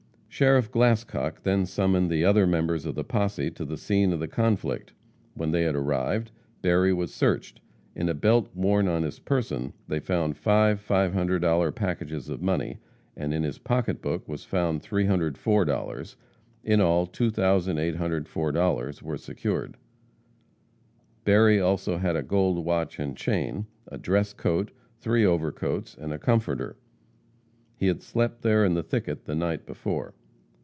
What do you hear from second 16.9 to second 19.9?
$2,804 were secured.